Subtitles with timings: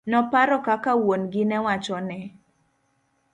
[0.11, 2.19] Noparo kaka wuon gi newachone.